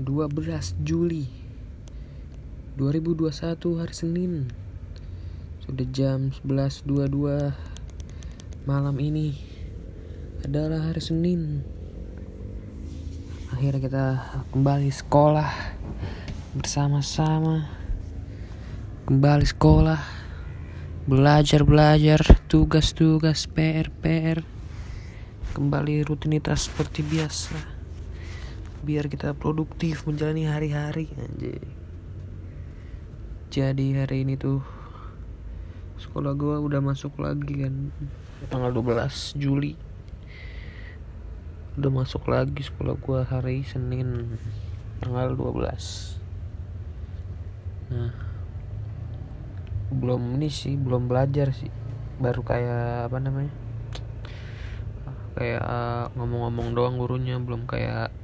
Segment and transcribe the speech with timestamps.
[0.00, 1.28] 12 Juli
[2.80, 4.32] 2021 hari Senin.
[5.60, 7.52] Sudah jam 11.22
[8.64, 9.36] Malam ini
[10.40, 11.60] adalah hari Senin.
[13.52, 14.06] Akhirnya kita
[14.56, 15.50] kembali sekolah
[16.56, 17.68] Bersama-sama.
[19.04, 20.00] Kembali sekolah
[21.04, 24.40] Belajar-belajar Tugas-tugas PR-PR
[25.52, 27.79] Kembali rutinitas seperti biasa
[28.80, 31.60] biar kita produktif menjalani hari-hari anjay
[33.50, 34.62] jadi hari ini tuh
[35.98, 37.90] sekolah gue udah masuk lagi kan
[38.46, 39.74] tanggal 12 Juli.
[41.74, 44.38] Udah masuk lagi sekolah gue hari Senin
[45.02, 46.22] tanggal 12
[47.90, 48.14] nah
[49.90, 51.74] belum ini sih belum belajar sih.
[52.22, 53.50] Baru kayak apa namanya
[55.34, 55.66] kayak
[56.14, 58.14] ngomong-ngomong doang gurunya belum kayak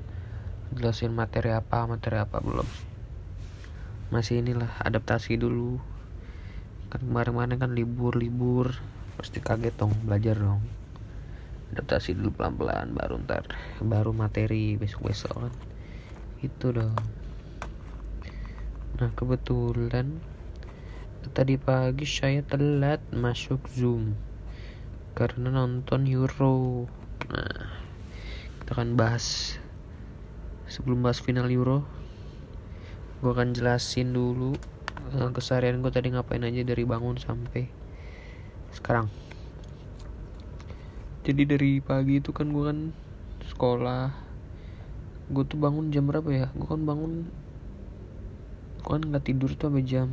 [0.75, 2.67] jelasin materi apa materi apa belum?
[4.11, 5.79] Masih inilah adaptasi dulu.
[6.91, 8.75] Kan kemarin-kemarin kan libur-libur
[9.15, 10.63] pasti kaget dong belajar dong.
[11.75, 13.51] Adaptasi dulu pelan-pelan baru ntar
[13.83, 15.55] baru materi besok-besok kan.
[16.43, 16.95] Itu dong.
[18.97, 20.23] Nah kebetulan
[21.35, 24.15] tadi pagi saya telat masuk zoom
[25.19, 26.87] karena nonton Euro.
[27.29, 27.67] Nah
[28.63, 29.59] kita akan bahas
[30.67, 31.87] sebelum bahas final Euro
[33.23, 34.53] gue akan jelasin dulu
[35.15, 37.71] uh, keseharian gue tadi ngapain aja dari bangun sampai
[38.75, 39.09] sekarang.
[41.27, 42.79] Jadi dari pagi itu kan gue kan
[43.51, 44.15] sekolah
[45.27, 46.47] gue tuh bangun jam berapa ya?
[46.55, 47.27] Gue kan bangun
[48.85, 50.09] gue kan nggak tidur tuh sampai jam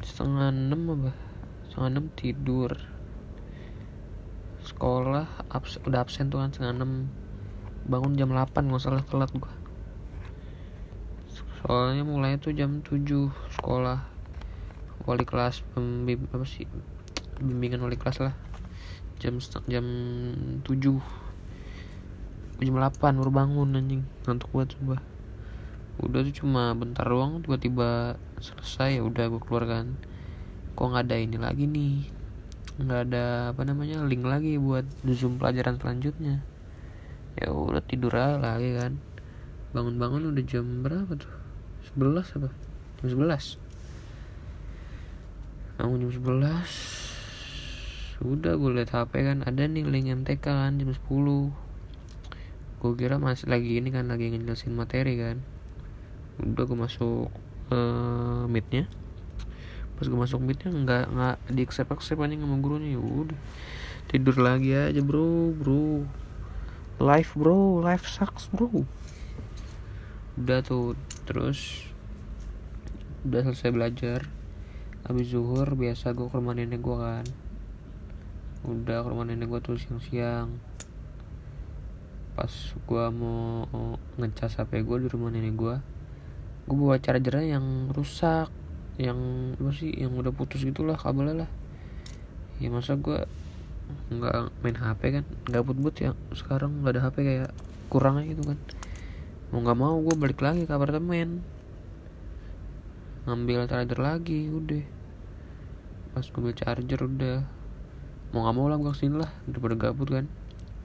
[0.00, 1.12] setengah enam apa?
[1.68, 2.72] Setengah enam tidur.
[4.64, 6.92] Sekolah abs udah absen tuh kan setengah enam
[7.88, 9.52] bangun jam 8 nggak salah telat gua.
[11.60, 14.00] Soalnya mulai tuh jam 7 sekolah.
[15.08, 16.68] Wali kelas pembim apa sih?
[17.40, 18.34] Bimbingan wali kelas lah.
[19.20, 19.86] Jam jam
[20.60, 20.64] 7
[22.60, 24.04] jam 8 baru bangun anjing.
[24.26, 25.00] Ngantuk buat coba
[26.00, 30.00] udah tuh cuma bentar doang tiba-tiba selesai ya udah gue keluar kan.
[30.72, 32.08] Kok nggak ada ini lagi nih?
[32.80, 36.40] Nggak ada apa namanya link lagi buat zoom pelajaran selanjutnya
[37.38, 38.98] ya udah tidur aja lagi kan.
[39.70, 41.30] Bangun-bangun udah jam berapa tuh?
[41.94, 42.48] 11 apa?
[43.02, 43.70] Jam 11
[45.80, 51.00] bangun jam 11 udah gue liat HP kan ada nih link MTK kan jam 10
[52.80, 55.44] gue kira masih lagi ini kan lagi ngejelasin materi kan.
[56.40, 57.28] Udah gue masuk
[57.68, 58.88] uh, meetnya.
[60.00, 62.96] Pas gue masuk meetnya nggak nggak di accept accept aja sama gurunya.
[62.96, 63.36] Ya udah
[64.08, 66.08] tidur lagi aja bro bro
[67.00, 67.80] life bro.
[67.80, 68.84] Life sucks bro.
[70.36, 70.94] Udah tuh
[71.24, 71.88] terus
[73.24, 74.20] udah selesai belajar.
[75.08, 77.26] Habis zuhur biasa gue ke rumah nenek gue kan.
[78.68, 80.52] Udah ke rumah nenek gue tuh siang-siang.
[82.36, 83.66] Pas gue mau
[84.20, 85.76] ngecas hp gue di rumah nenek gue
[86.70, 88.46] gue bawa chargernya yang rusak
[88.94, 89.18] yang
[89.58, 91.50] apa sih yang udah putus gitulah kabelnya lah.
[92.62, 93.26] Ya masa gue
[94.10, 95.24] nggak main HP kan?
[95.46, 96.10] Nggak but-but ya.
[96.34, 97.50] Sekarang nggak ada HP kayak
[97.90, 98.58] kurang gitu kan.
[99.50, 101.42] Mau nggak mau gue balik lagi ke apartemen.
[103.26, 104.84] Ngambil charger lagi udah.
[106.14, 107.42] Pas gue charger udah.
[108.30, 110.30] Mau nggak mau lah gue ke sini lah daripada gabut kan.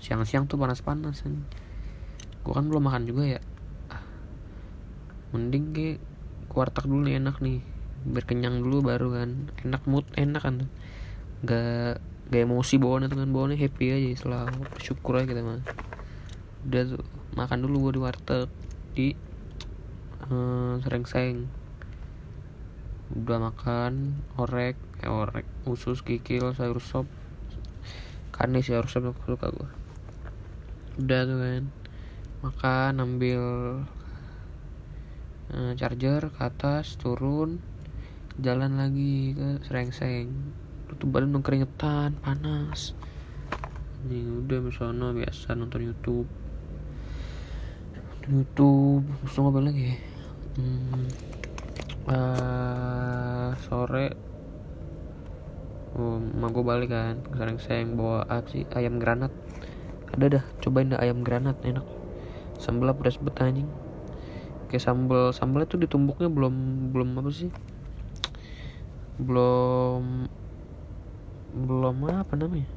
[0.02, 1.46] Siang-siang tuh panas-panas kan
[2.46, 3.42] gue kan belum makan juga ya.
[3.90, 4.06] Ah,
[5.34, 5.98] mending ke
[6.46, 7.66] kuartak dulu nih enak nih.
[8.06, 9.50] Berkenyang dulu baru kan.
[9.66, 10.70] Enak mood enak kan
[11.46, 12.02] gak
[12.34, 15.62] gak emosi bawahnya dengan bawahnya happy aja selalu bersyukur aja kita mah
[16.66, 17.04] udah tuh
[17.38, 18.50] makan dulu gue di warteg
[18.98, 19.08] di
[20.32, 21.46] uh, sereng-seng.
[23.14, 24.74] Udah makan orek
[25.06, 27.06] eh orek usus kikil sayur sop
[28.34, 29.70] kanis sayur sop suka gue
[30.96, 31.64] udah tuh kan
[32.42, 33.44] makan ambil
[35.54, 37.60] uh, charger ke atas turun
[38.40, 40.32] jalan lagi ke sereng-seng
[40.96, 42.96] tutup badan dong keringetan panas.
[44.08, 46.24] Ini udah misalnya biasa nonton YouTube.
[48.24, 50.00] Nonton YouTube terus ngobrol lagi?
[50.56, 51.04] Hmm,
[52.08, 54.16] uh, sore.
[56.00, 59.36] Oh, mau gue balik kan sekarang saya bawa apa sih ayam granat.
[60.16, 61.84] Ada dah cobain dah ayam granat enak.
[62.56, 63.68] Sambal pedas bet anjing?
[64.72, 66.56] Kayak sambal sambalnya tuh ditumbuknya belum
[66.96, 67.52] belum apa sih?
[69.20, 70.32] Belum
[71.56, 72.68] belum apa namanya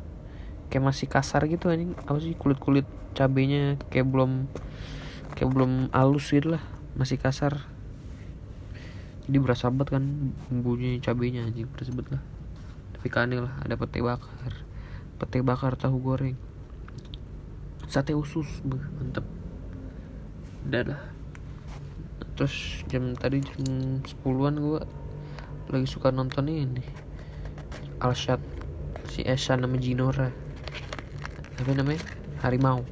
[0.71, 1.99] kayak masih kasar gitu anjing.
[2.07, 2.87] Apa sih kulit kulit
[3.19, 4.47] cabenya kayak belum
[5.35, 6.63] kayak belum halus gitu lah
[6.95, 7.67] masih kasar.
[9.29, 10.05] Jadi berasa banget kan
[10.49, 12.23] bumbunya cabenya anjing berasa lah.
[12.97, 14.53] Tapi kanil lah ada pete bakar.
[15.19, 16.39] Pete bakar tahu goreng.
[17.89, 19.25] Sate usus mantep.
[20.69, 21.03] Udah lah.
[22.39, 24.81] Terus jam tadi jam 10-an gue
[25.69, 26.81] lagi suka nonton ini
[27.99, 28.58] Alshad
[29.19, 30.31] si Esa nama Jinora
[31.59, 31.99] apa namanya?
[32.39, 32.87] Harimau.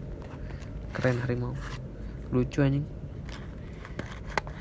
[0.90, 1.54] Keren harimau.
[2.34, 2.82] Lucu anjing.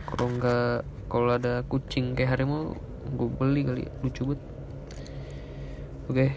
[0.05, 2.77] Kalau nggak kalau ada kucing kayak harimau
[3.09, 3.83] gue beli kali.
[4.05, 4.41] Lucu banget.
[6.05, 6.27] Oke.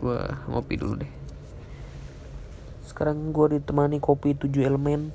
[0.00, 0.16] Gue
[0.48, 1.12] ngopi dulu deh.
[2.88, 5.12] Sekarang gue ditemani kopi 7 elemen.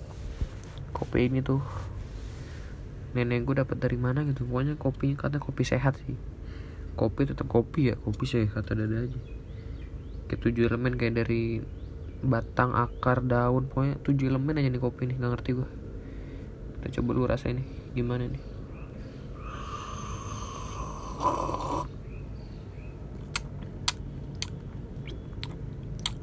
[0.93, 1.65] Kopi ini tuh
[3.17, 4.45] nenek gue dapat dari mana gitu.
[4.45, 6.34] Pokoknya kopinya kata kopi sehat sih
[6.95, 9.19] kopi tetap kopi ya kopi sehat ada aja.
[10.31, 11.61] Kayak tujuh elemen kayak dari
[12.25, 15.69] batang akar daun pokoknya tujuh elemen aja nih kopi nih nggak ngerti gue
[16.85, 17.65] kita coba lu rasa ini
[17.97, 18.43] gimana nih?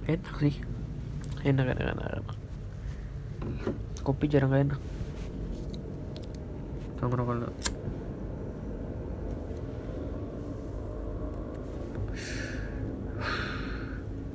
[0.06, 0.54] Enak sih.
[1.42, 2.36] Enak enak enak, enak.
[4.06, 4.80] kopi jarang gak enak.
[7.02, 7.50] Kau ngerokok dulu.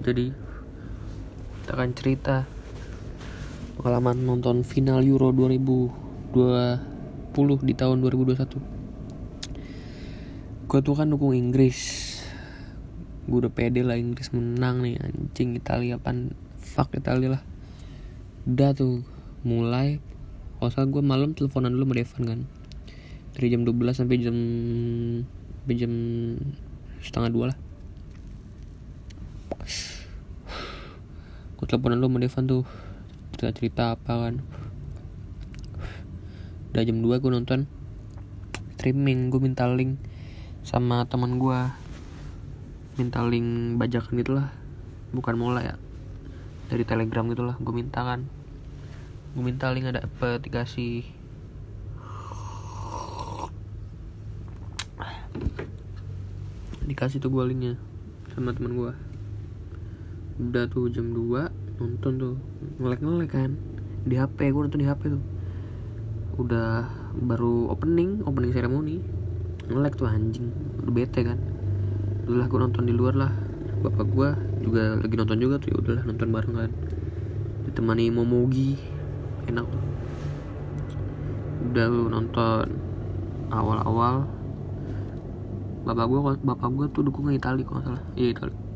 [0.07, 2.47] Jadi kita akan cerita
[3.75, 6.31] pengalaman nonton final Euro 2020
[7.67, 8.77] di tahun 2021
[10.67, 11.79] gue tuh kan dukung Inggris.
[13.23, 17.43] Gue udah pede lah Inggris menang nih anjing Italia pan fuck Italia lah.
[18.43, 19.03] Udah tuh
[19.47, 20.03] mulai
[20.59, 22.39] kalau salah gue malam teleponan dulu sama Devan kan.
[23.35, 24.35] Dari jam 12 sampai jam
[25.63, 25.93] sampai jam
[26.99, 27.66] setengah dua lah
[31.67, 32.63] gue teleponan lu sama Devan tuh.
[33.35, 34.39] Cerita cerita apa kan.
[36.71, 37.67] Udah jam 2 gue nonton
[38.79, 39.99] streaming gue minta link
[40.63, 41.59] sama teman gue
[42.95, 44.55] minta link bajakan gitu lah
[45.11, 45.75] bukan mola ya.
[46.71, 48.23] Dari telegram gitu lah gue minta kan.
[49.35, 51.03] Gue minta link ada apa dikasih.
[56.87, 57.75] Dikasih tuh gue linknya
[58.31, 58.91] sama teman gue
[60.37, 62.35] udah tuh jam 2 nonton tuh
[62.81, 63.51] ngelek ngelek kan.
[64.07, 65.23] Di HP gue nonton di HP tuh.
[66.37, 69.01] Udah baru opening opening ceremony.
[69.69, 70.49] Ngelek tuh anjing
[70.81, 71.37] udah bete kan.
[72.25, 73.33] Udahlah gue nonton di luar lah.
[73.81, 74.29] Bapak gue
[74.65, 76.71] juga lagi nonton juga tuh ya udahlah nonton bareng kan.
[77.69, 78.77] Ditemani momogi
[79.45, 79.83] enak tuh.
[81.71, 82.65] Udah lu nonton
[83.53, 84.25] awal-awal.
[85.85, 88.03] Bapak gue bapak gue tuh dukungnya Itali kalau salah.
[88.17, 88.66] Iya Itali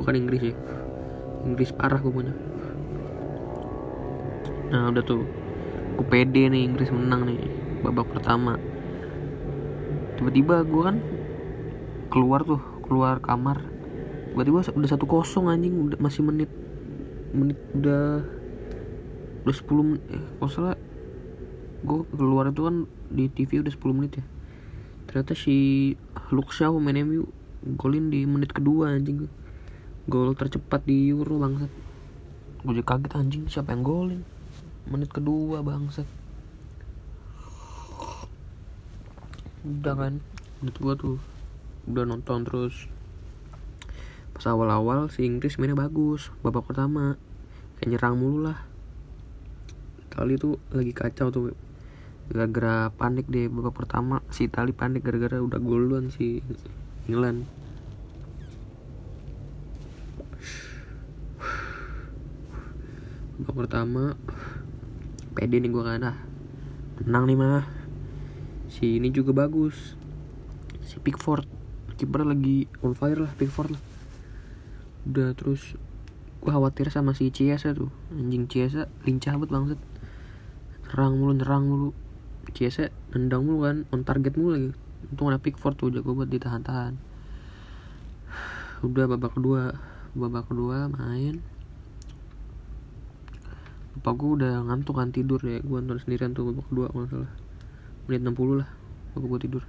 [0.00, 0.54] gue Inggris ya.
[1.44, 2.32] Inggris parah gue punya.
[4.72, 5.28] Nah udah tuh.
[6.00, 7.40] Gue pede nih Inggris menang nih
[7.84, 8.56] babak pertama.
[10.16, 10.96] Tiba-tiba gue kan
[12.08, 13.60] keluar tuh keluar kamar.
[14.32, 16.48] Tiba-tiba udah satu kosong anjing udah masih menit
[17.30, 18.24] menit udah
[19.46, 20.76] udah 10 menit eh, kalau salah
[21.80, 22.76] gue keluar itu kan
[23.08, 24.24] di TV udah 10 menit ya.
[25.10, 25.56] Ternyata si
[26.30, 27.26] Luke Shaw main MU
[27.76, 29.28] golin di menit kedua anjing
[30.10, 31.70] gol tercepat di Euro bangsat.
[32.66, 34.26] Gue juga kaget anjing siapa yang golin?
[34.90, 36.04] Menit kedua bangsat.
[39.62, 40.18] Udah kan
[40.58, 41.22] menit gua tuh.
[41.86, 42.90] Udah nonton terus.
[44.34, 47.14] Pas awal-awal si Inggris mainnya bagus babak pertama.
[47.78, 48.66] Kayak nyerang mulu lah.
[50.10, 51.54] Kali itu lagi kacau tuh.
[52.34, 56.42] Gara-gara panik deh babak pertama si Itali panik gara-gara udah gol duluan si
[57.06, 57.46] England
[63.50, 64.14] babak pertama.
[65.34, 66.18] Pede nih gue kan ah
[67.02, 67.66] menang nih mah.
[68.70, 69.98] Si ini juga bagus.
[70.86, 71.50] Si Pickford.
[71.98, 73.82] Kiper lagi on fire lah Pickford lah.
[75.02, 75.74] Udah terus
[76.38, 77.90] gue khawatir sama si Chiesa tuh.
[78.14, 79.78] Anjing Chiesa lincah banget banget
[80.86, 81.90] nyerang mulu nyerang mulu.
[82.54, 84.70] Chiesa nendang mulu kan on target mulu lagi.
[85.10, 86.94] Untung ada Pickford tuh jago buat ditahan-tahan.
[88.86, 89.74] Udah babak kedua.
[90.14, 91.59] Babak kedua main
[94.00, 95.60] Bapak gue udah ngantuk kan tidur ya.
[95.60, 97.32] Gue nonton sendirian tuh babak kedua kalau salah.
[98.08, 98.68] Menit 60 lah
[99.12, 99.62] Bapak gue tidur.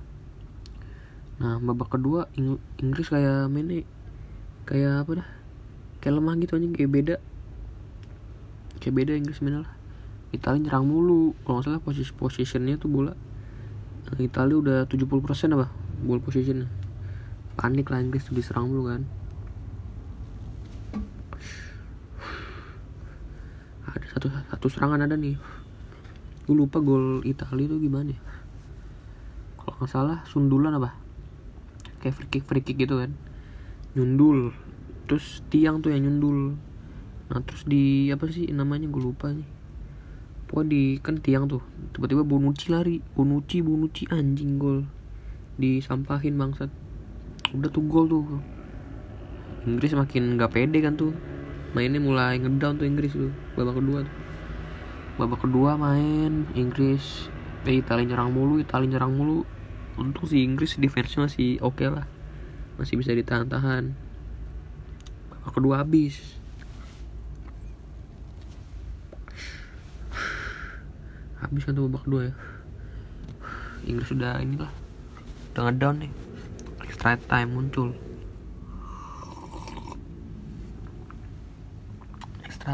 [1.44, 3.84] Nah babak kedua Ing Inggris kayak mainnya
[4.64, 5.28] Kayak apa dah?
[6.00, 7.16] Kayak lemah gitu anjing Kayak beda.
[8.80, 9.74] Kayak beda Inggris mainnya lah.
[10.32, 11.36] Italia nyerang mulu.
[11.44, 13.12] Kalau gak salah posisi positionnya tuh bola
[14.16, 15.68] Italia udah 70% apa
[16.08, 16.72] Ball positionnya.
[17.60, 19.04] Panik lah Inggris tuh diserang mulu kan
[24.22, 25.34] satu satu serangan ada nih.
[26.46, 28.22] Gue lupa gol Italia tuh gimana ya.
[29.58, 30.94] Kalau nggak salah sundulan apa?
[32.06, 33.18] Kayak free kick free kick gitu kan.
[33.98, 34.54] Nyundul.
[35.10, 36.54] Terus tiang tuh yang nyundul.
[37.34, 38.86] Nah terus di apa sih namanya?
[38.94, 39.50] Gue lupa nih.
[40.46, 41.66] Pokoknya di kan tiang tuh.
[41.98, 43.02] Tiba-tiba Bonucci lari.
[43.18, 44.86] Bonucci Bonucci anjing gol.
[45.58, 46.70] Disampahin bangsat.
[47.58, 48.38] Udah tuh gol tuh.
[49.66, 51.14] Inggris makin nggak pede kan tuh
[51.72, 54.16] mainnya mulai ngedown tuh Inggris tuh babak kedua tuh.
[55.16, 57.32] Babak kedua main Inggris.
[57.64, 59.48] Eh Italia nyerang mulu Italia nyerang mulu.
[59.96, 62.08] Untung si Inggris defense-nya masih oke okay lah.
[62.76, 63.96] Masih bisa ditahan-tahan.
[65.32, 66.40] Babak kedua habis.
[71.40, 72.34] Habis kan tuh babak kedua ya.
[73.88, 74.72] Inggris sudah inilah
[75.56, 76.12] udah ngedown nih.
[76.84, 77.96] Extra time muncul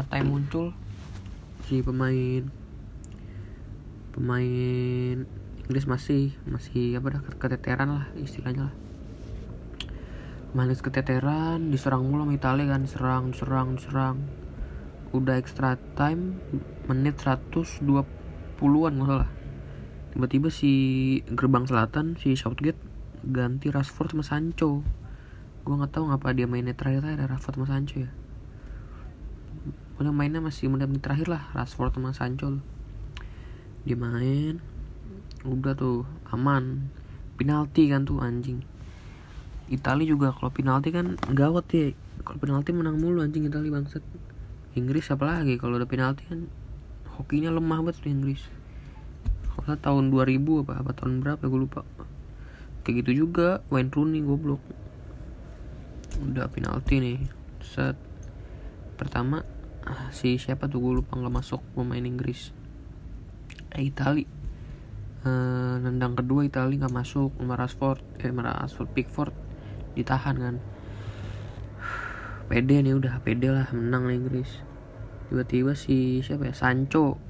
[0.06, 0.76] time muncul.
[1.66, 2.46] Si pemain.
[4.14, 5.16] Pemain
[5.68, 8.74] Inggris masih masih apa dah keteteran lah istilahnya lah.
[10.56, 14.16] Manis keteteran diserang mulu sama Italia kan diserang diserang diserang
[15.12, 16.40] udah extra time
[16.88, 19.30] menit 120-an nggak salah.
[20.16, 20.72] Tiba-tiba si
[21.28, 22.80] gerbang selatan si Southgate
[23.28, 24.80] ganti Rashford sama Sancho.
[25.68, 28.10] Gue nggak tahu ngapa dia mainnya terakhir ada Rashford sama Sancho ya
[29.98, 32.62] pokoknya mainnya masih menit-menit terakhir lah Rashford sama Sancho
[33.82, 34.62] dia main
[35.46, 36.90] udah tuh aman.
[37.38, 38.60] Penalti kan tuh anjing.
[39.72, 41.94] Italia juga kalau penalti kan gawat ya.
[42.26, 44.02] Kalau penalti menang mulu anjing Italia bangsat.
[44.74, 46.50] Inggris apalagi kalau udah penalti kan
[47.16, 48.42] hokinya lemah banget tuh Inggris.
[49.54, 51.82] Kalau tahun 2000 apa apa tahun berapa gue lupa.
[52.82, 54.62] Kayak gitu juga Wayne Rooney goblok.
[56.18, 57.18] Udah penalti nih
[57.62, 57.94] set.
[58.98, 59.46] Pertama
[60.12, 62.52] si siapa tuh gue lupa nggak masuk pemain Inggris.
[63.72, 64.24] Eh Itali.
[65.26, 69.34] Eh, nendang kedua Itali nggak masuk sama Rashford eh sama Rashford Pickford
[69.98, 70.56] ditahan kan.
[72.48, 74.50] Pede nih udah pede lah menang lah Inggris.
[75.28, 76.54] Tiba-tiba si siapa ya?
[76.56, 77.20] Sancho.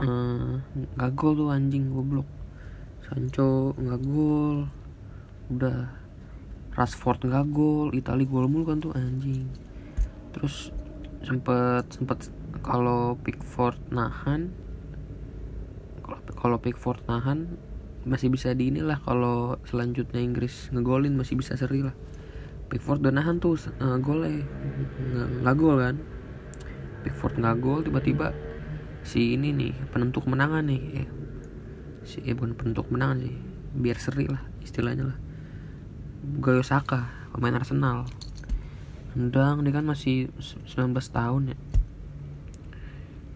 [0.00, 0.52] Eh,
[0.96, 2.28] nggak gol tuh anjing goblok.
[3.04, 4.68] Sancho nggak gol.
[5.52, 6.00] Udah.
[6.72, 9.44] Rashford nggak gol Itali gol mulu kan tuh anjing.
[10.32, 10.72] Terus
[11.22, 12.18] sempet sempet
[12.62, 14.54] kalau Pickford nahan
[16.42, 17.58] kalau Pickford nahan
[18.02, 21.94] masih bisa di inilah kalau selanjutnya Inggris ngegolin masih bisa seri lah.
[22.66, 24.42] Pickford udah nahan tuh uh, golnya.
[25.44, 25.96] Nggak gol kan?
[27.06, 28.34] Pickford nggak gol tiba-tiba
[29.02, 31.08] si ini nih penentu kemenangan nih eh,
[32.06, 33.34] si eh, bukan penentu kemenangan sih
[33.74, 35.18] biar seri lah istilahnya lah.
[36.22, 38.06] Bukayo Saka pemain Arsenal
[39.12, 41.58] Endang dia kan masih 19 tahun ya.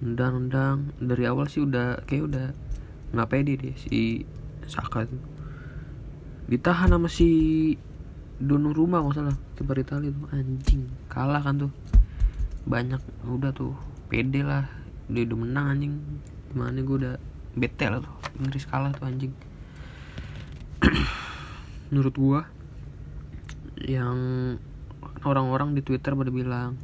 [0.01, 2.47] Endang endang dari awal sih udah kayak udah
[3.17, 4.27] nggak pede deh si
[4.67, 5.37] Saka tuh
[6.47, 7.29] ditahan sama si
[8.37, 10.29] Donnarumma kalau salah kiper Italia tuh.
[10.29, 11.73] Anjing kalah kan tuh.
[12.69, 13.73] Banyak udah tuh
[14.13, 14.69] pede lah.
[15.09, 15.95] Dia udah menang anjing.
[16.53, 17.15] Gimana gue udah
[17.57, 18.13] bete lah tuh.
[18.37, 19.33] Inggris kalah tuh anjing.
[21.91, 22.41] Menurut gua
[23.81, 24.19] yang
[25.27, 26.79] orang-orang di Twitter pada bilang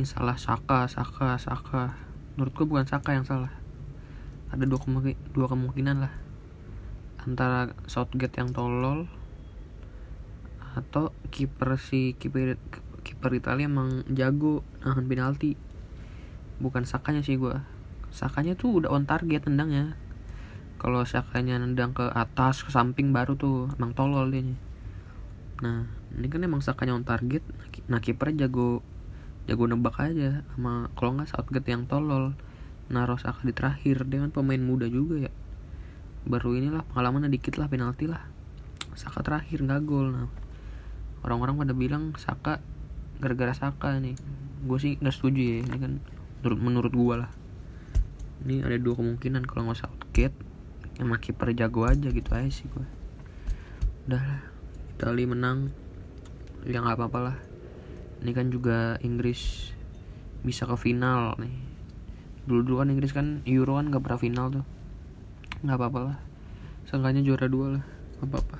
[0.00, 1.92] ini salah Saka Saka Saka.
[2.34, 3.52] Menurut gua bukan Saka yang salah.
[4.48, 6.14] Ada dua, kemungkin, dua kemungkinan lah.
[7.20, 9.04] Antara Southgate yang tolol
[10.76, 12.60] atau kiper si kiper
[13.00, 15.60] kiper Italia emang jago nahan penalti.
[16.56, 17.68] Bukan Sakanya sih gua.
[18.08, 20.00] Sakanya tuh udah on target tendangnya
[20.76, 24.44] kalau Sakanya nendang ke atas ke samping baru tuh emang tolol dia
[25.64, 27.44] nah ini kan emang Sakanya on target.
[27.92, 28.80] Nah kipernya jago
[29.46, 32.32] jago nebak aja sama kalau nggak Southgate yang tolol.
[32.86, 35.32] Naruh Saka di terakhir dia kan pemain muda juga ya.
[36.26, 38.24] Baru inilah pengalamannya dikit lah penalti lah.
[38.96, 40.10] Saka terakhir nggak gol.
[40.10, 40.26] Nah
[41.22, 42.58] orang-orang pada bilang Saka
[43.20, 44.16] gara-gara Saka nih
[44.66, 45.92] gue sih nggak setuju ya ini kan
[46.42, 47.30] menurut menurut gue lah.
[48.46, 50.36] Ini ada dua kemungkinan kalau nggak Southgate
[50.96, 52.86] emang kiper jago aja gitu aja sih gue
[54.06, 54.40] udah lah
[54.96, 55.68] Itali menang
[56.66, 57.36] ya nggak apa-apa lah.
[58.26, 59.70] Ini kan juga Inggris
[60.42, 61.54] bisa ke final nih.
[62.46, 64.66] Dulu dulu kan Inggris kan Euro kan nggak pernah final tuh.
[65.62, 66.18] Nggak apa-apa lah.
[66.90, 67.84] Seenggaknya juara dua lah.
[68.18, 68.58] Nggak apa-apa.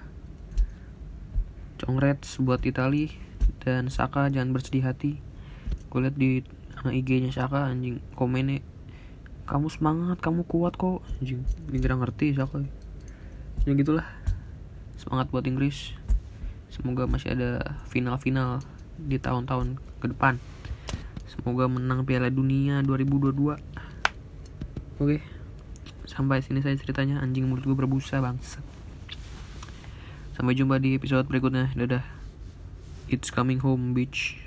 [1.82, 3.10] Congrats buat Itali
[3.62, 5.18] dan Saka jangan bersedih hati.
[5.90, 6.46] Gue liat di
[6.86, 7.98] IG-nya Saka anjing.
[8.14, 8.62] Komennya
[9.50, 11.02] kamu semangat kamu kuat kok.
[11.18, 11.42] Anjing.
[11.74, 12.62] Ini ngerti Saka.
[13.66, 14.06] Ya gitulah.
[14.94, 16.05] Semangat buat Inggris
[16.76, 18.60] semoga masih ada final-final
[19.00, 20.36] di tahun-tahun ke depan.
[21.26, 23.56] Semoga menang Piala Dunia 2022
[25.00, 25.16] oke.
[26.06, 27.18] Sampai sini saya ceritanya.
[27.24, 28.60] Anjing mulut gue berbusa bangsa
[30.36, 31.72] sampai jumpa di episode berikutnya.
[31.72, 32.04] Dadah.
[33.08, 34.45] It's coming home bitch